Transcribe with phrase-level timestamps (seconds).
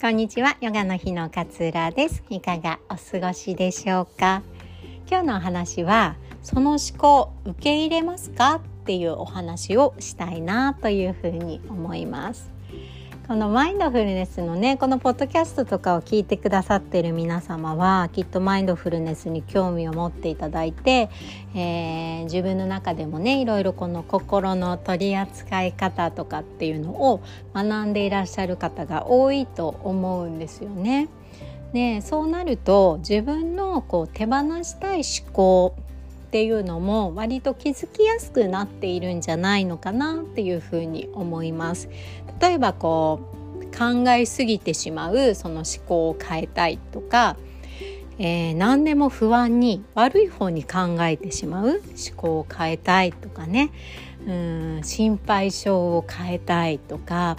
[0.00, 2.22] こんにちは、ヨガの日の勝浦です。
[2.30, 4.44] いかがお過ごしでしょうか？
[5.10, 8.62] 今日のお話は、その思考受け入れますか？
[8.64, 12.48] っていうお話をしたいなというふうに思います。
[13.28, 21.10] このマインドフルネスのねこのポッドキャストとかを聞いてくださってる皆様はきっとマインドフルネスに興味を持っていただいて、
[21.54, 27.20] えー、自分の中でもねいろいろこの心の取り扱い方とかっていうのを
[27.52, 31.10] 学んでいらっしゃる方が多いと思うんですよね。
[31.74, 35.74] でそうなると自分のこう手放したい思考
[36.28, 41.88] っていうのも割と気づきやすくなっているんじゃないのかなっていうふうに思います。
[42.40, 43.20] 例えばこ
[43.60, 47.36] う考えすぎてしまうその思考を変えたいとか、
[48.18, 51.80] えー、何でも不安に悪い方に考えてしまう思
[52.16, 53.70] 考を変えたいとかね。
[54.26, 57.36] うん心配性を変えたいとか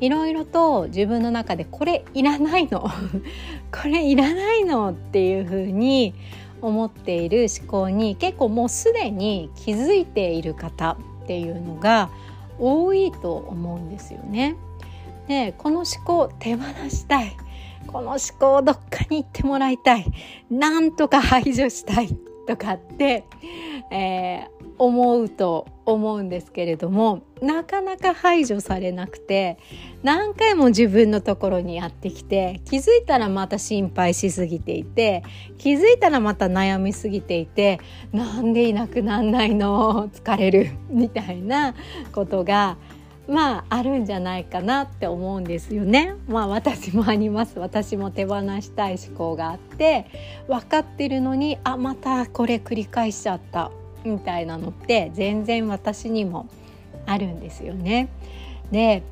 [0.00, 2.90] いろいろと自分の中でこれいらないの
[3.70, 6.14] これいらないのっていうふうに
[6.60, 12.10] 思っている思考に結構もうすでに気づいている方っていうのが
[12.62, 14.56] 多いと思うんですよね。
[15.26, 17.36] でこの思考手放したい
[17.86, 20.06] この思考どっかに行ってもらいたい
[20.50, 23.24] なんとか排除したいとかって、
[23.90, 29.58] えー、思うと思うんですけれどもなかなか排除されなくて
[30.02, 35.22] 何回も自分のところにやってきて気づいたらまた心配しすぎていて
[35.58, 37.80] 気づいたらまた悩みすぎていて
[38.12, 40.08] なんでいなくなんないの？
[40.08, 40.70] 疲れる？
[40.88, 41.74] みたいな
[42.12, 42.76] ことが
[43.28, 46.14] まああるんじゃないかなって思うんですよね。
[46.28, 47.58] まあ私もあります。
[47.58, 50.06] 私も手放したい思考があって
[50.48, 53.70] 分かってるのにあまたこれ繰り返しちゃった
[54.04, 56.48] みたいなのって全然私にも
[57.06, 58.08] あるんですよね。
[58.70, 59.02] で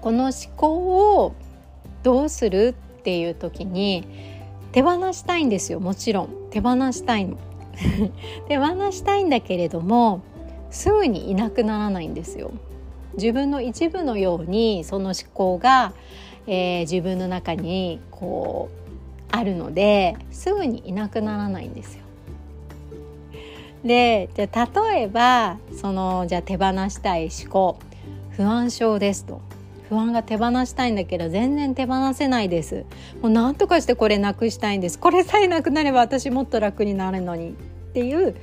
[0.00, 1.34] この思考を
[2.02, 4.04] どうするっていう時に
[4.72, 6.28] 手放したいんですよもちろん。
[6.50, 7.36] 手放したいの。
[8.48, 10.20] 手放したいんだけれども
[10.70, 12.50] すぐにいなくならないんですよ。
[13.14, 15.92] 自分の一部のようにその思考が、
[16.46, 18.82] えー、自分の中にこう
[19.30, 22.01] あるのですぐにいなくならないんですよ。
[23.84, 27.78] でじゃ例えばそのじゃ手放したい思考
[28.36, 29.40] 不安症ですと。
[29.88, 32.86] 不安が手放したいんだけど全然手放せないです。
[33.20, 34.98] もう何とかしてこれなくしたいんです。
[34.98, 37.50] これさえなくなれば私もっと楽になるのに。
[37.50, 37.52] っ
[37.92, 38.34] ていう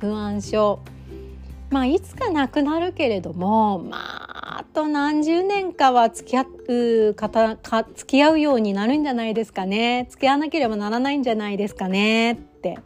[0.00, 0.80] 不安症。
[1.70, 10.08] まあいつかなくなるけれどもまああと何十年かは付き合う方か付き合うようになるんじゃないですかね。
[10.10, 12.32] 付き合わなければならないんじゃないですかね。
[12.32, 12.78] って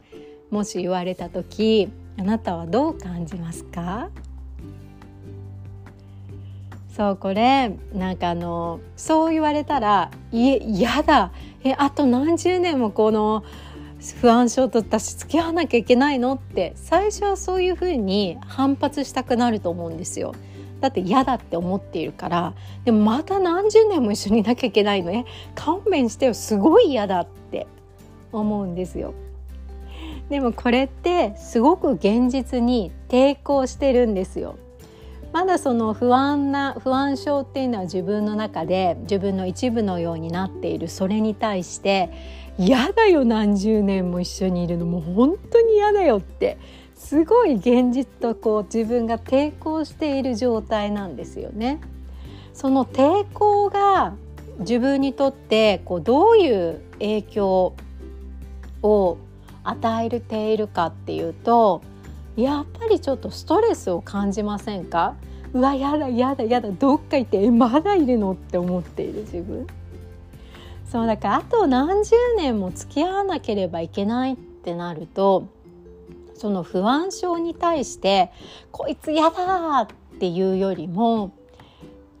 [0.51, 1.89] もし言われた時。
[2.21, 4.09] あなたはどう感じますか？
[6.95, 11.31] そうこれなんかあのそう言われたらいえ嫌だ。
[11.63, 13.43] えあと何十年もこの
[14.19, 16.35] 不安症と私付き合わなきゃいけないの？
[16.35, 20.35] って最初はそういうふうに反発したくなると思うんですよ。
[20.79, 22.53] だって嫌だって思っているから。
[22.85, 25.11] でもまた何十年も一緒にいなきゃいけないの？
[25.11, 26.35] え勘弁してよ。
[26.35, 27.65] すごい嫌だって
[28.31, 29.15] 思うんですよ。
[30.31, 34.57] でもこれってすごく現実に抵抗してるんですよ。
[35.33, 42.09] まだその不安な不安症っていうのは自分の中で自分の一部のようになっているそれに対して
[42.57, 46.57] 嫌だよ何十年も一緒にいるのもう本当に嫌だよって
[46.95, 51.81] すごい現実とこう自分が抵抗している状態なんですよね。
[52.53, 54.13] その抵抗が
[54.59, 57.73] 自分にとってこうどういう影響
[58.81, 59.17] を
[59.63, 61.81] 与えているかっていうと
[62.35, 65.15] やっぱりちょっとストレスを感じませんか？
[65.53, 69.67] うわやだやだやだどっか行ってえまだいるのって思っている自分。
[70.89, 75.47] そうだからあと何十年も付き合わなければいけないってなると
[76.35, 78.31] その不安症に対して
[78.71, 79.87] こいつやだっ
[80.19, 81.31] ていうよりも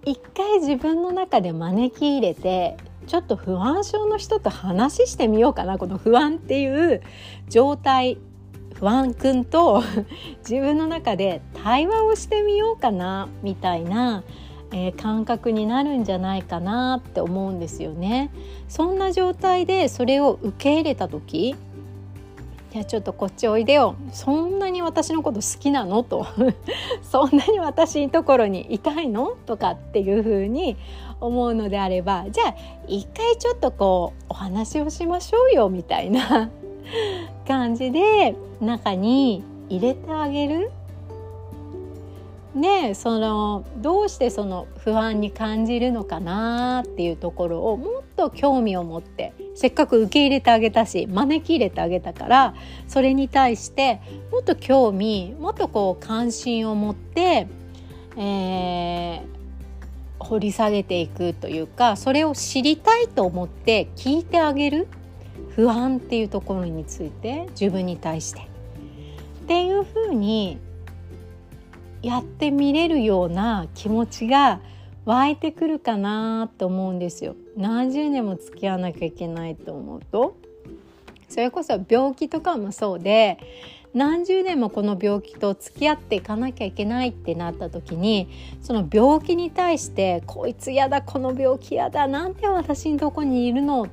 [0.05, 2.77] 一回自分の中で招き入れて
[3.11, 7.01] ちょっと不安症の人と話してみようかなこの不安っていう
[7.49, 8.17] 状態
[8.73, 9.83] 不安くんと
[10.49, 14.23] 自分の中で対話をしてみようかなみたいな、
[14.71, 18.31] えー、感覚になるんじゃないかなって思うんですよね。
[18.69, 21.57] そんな状態でそれを受け入れた時
[22.71, 23.95] じゃあちょっとこっちおいでよ。
[24.13, 26.03] そんなに私のこと好きなの？
[26.03, 26.25] と。
[27.03, 29.31] そんなに私のところにいたいの？
[29.45, 30.77] とかっていうふうに
[31.19, 32.55] 思うのであればじゃあ
[32.87, 36.49] 一回ちょっとこうお話をしましょうよみたいな
[37.45, 40.71] 感じで中に入れてあげる。
[42.53, 52.53] ねそのどうしてその不安に感じるのかなっていうところをもっと興味を持ってせっかく受け入れてあげたし招き入れてあげたから
[52.87, 54.01] それに対して
[54.31, 57.47] もっと興味もっとこう関心を持って、
[58.17, 59.21] えー、
[60.19, 64.87] 掘り下げていくというかそれを知りたいと思って聞いてあげる
[65.55, 68.51] 不安っていうところについて自分に対して。
[69.41, 70.59] っていうふうに
[72.01, 74.59] やってみれるような気持ちが
[75.05, 77.35] 湧いてくるかなと思うんですよ。
[77.57, 80.37] 何十年も付き合わなきゃいけないと思うと
[81.27, 83.37] それこそ病気とかもそうで
[83.93, 88.29] 何十年もこの病気と付き合っていかなきゃいけないってなった時に
[88.61, 93.87] その病気に対して「こいつ嫌だこの病気嫌だなんで私のとこにいるの?」っ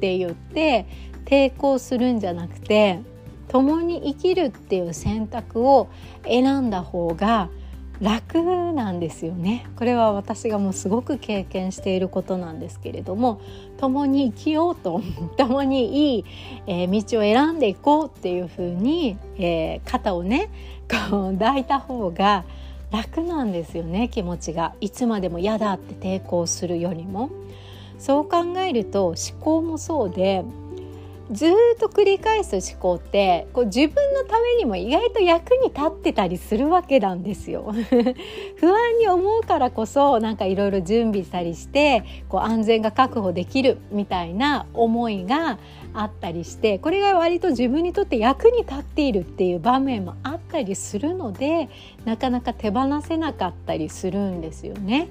[0.00, 0.86] て言って
[1.24, 3.00] 抵抗するんじゃなくて
[3.50, 5.88] 共に生きるっていう選択を
[6.24, 7.50] 選んだ方が
[8.00, 8.42] 楽
[8.72, 9.66] なんですよね。
[9.76, 13.42] これは私がもうすごく経験していることなんですけれども
[13.76, 15.02] 共に生きようと
[15.36, 16.24] 共にいい、
[16.66, 20.48] えー、道を選んでいこうっていうふうに、えー、肩をね
[21.10, 22.44] こう抱いた方が
[22.90, 24.74] 楽なんですよね気持ちが。
[24.80, 27.30] いつまでも嫌だって抵抗するよりも。
[27.98, 30.42] そう考えると思考もそうで
[31.30, 37.72] ずっと繰り返す思考ってこう自分のためにも意外と役に立ってたりするわけなんですよ。
[38.56, 45.58] 不安に思うからこそなんかいろいろ準備したりしてこう安全が確保できるみたいな思いが
[45.94, 51.68] あったりしてこれが割と自分にとって役に立っているっていう場面もあったりするので
[52.04, 55.08] なかなか手放せなかったりするんですよね。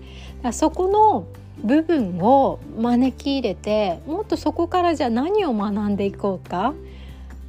[0.51, 1.25] そこの
[1.63, 6.73] 部分を招き入れてもっとそこからじゃあ何を学んでいこうか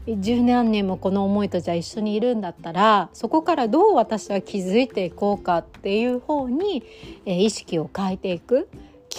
[0.08, 6.82] 十何年もこの思いとじゃあ一緒にいるんだったらそこからどう私は気づいていこうかっていう方に、
[7.26, 8.68] え意識を変えていく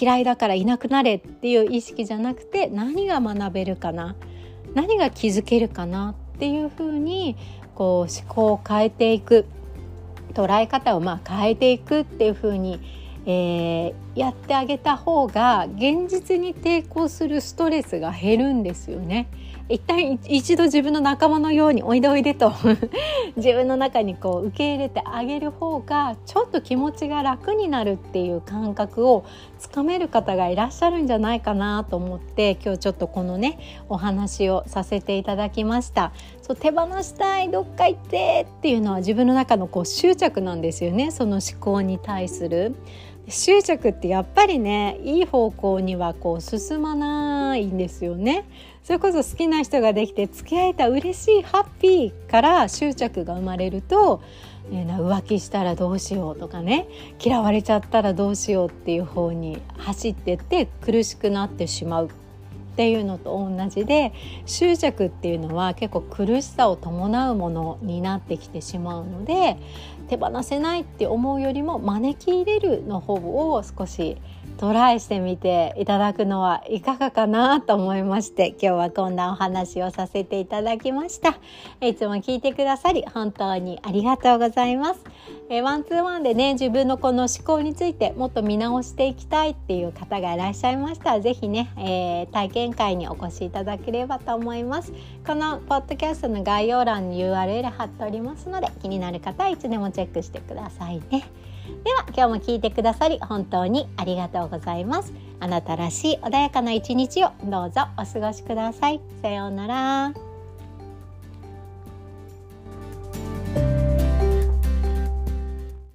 [0.02, 4.16] 嫌いだからいなくなれっていう意識じゃなくて何が学べるかな？
[4.74, 7.36] 何が気づけるかなっていうふうに
[7.76, 9.46] こう思考を変えていく。
[10.34, 12.80] 捉え方をまあ変えていくっていうふうに
[13.26, 19.30] えー、やってあげた方が現実に抵抗するストレスが減るんですよね。
[19.72, 22.52] 一旦一度自分の仲間のようにおいでおいでと
[23.38, 29.24] 自分の中にこう受け入れてあげる方がちょっと気持ちが楽になるっていう感覚を
[29.60, 36.12] つかめる方がいらっしゃるんじゃないかなと思って今日ちょっとこのねお話をさせていただきました
[36.42, 42.76] そう手放したいどっか行ってっていうのは自分の中のこう執着なんですよねその思考に対する。
[43.32, 48.46] 執着ってやっぱりねいい方向にはこう進まないんですよね。
[48.84, 54.22] それこそ好きな人ができて付き合えた嬉しいハッピーから執着が生まれると、
[54.72, 56.88] えー、浮気したらどうしようとかね
[57.24, 62.10] 嫌われちゃったらどうしようっていう方に走ってって苦しくなってしまう。
[62.72, 64.14] っていうのと同じで
[64.46, 69.58] 執着っていうのは結構苦しさを伴うものになってきてしまうので
[70.08, 74.18] 手放せないって思うよりも招き入れるの方を少し
[74.62, 81.40] トライしてみていただくのはいかがかなと思いまして今日はこんなお話をさせていただきました。
[81.82, 85.04] いつも聞いてくださり本当にありがとうございます。
[85.50, 94.94] えワンツーワンでね自分のこの思考についてもっと見直していきたいっていう方がいらっしゃいましたら是非ね、えー、体験会にお越しいただければと思います。
[95.26, 101.24] このポッドキャストの概要欄に URL 貼っておりますので気になる方はいつでもチェックしてくださいね。
[101.84, 105.14] では今日も聞いてくださり本当にありがとうございます。
[105.40, 109.02] あなたらしい穏やかな一日をどうぞお過ごしください。
[109.22, 110.31] さようなら。